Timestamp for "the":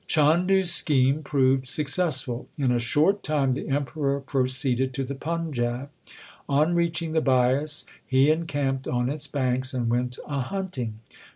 3.53-3.69, 5.03-5.13, 7.11-7.21